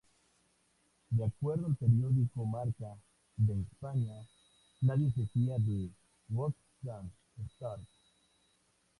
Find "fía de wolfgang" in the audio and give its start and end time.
5.27-7.11